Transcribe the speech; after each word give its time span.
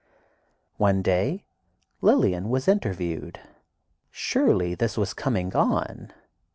One 0.77 1.03
day 1.03 1.43
Lillian 2.01 2.49
was 2.49 2.67
interviewed. 2.67 3.39
Surely 4.09 4.73
this 4.73 4.97
was 4.97 5.13
"coming 5.13 5.55
on." 5.55 6.11